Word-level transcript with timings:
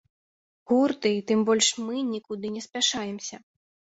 Гурт 0.69 1.01
і, 1.09 1.19
тым 1.31 1.43
больш, 1.49 1.67
мы 1.89 1.95
нікуды 2.13 2.53
не 2.57 2.63
спяшаемся. 2.69 3.35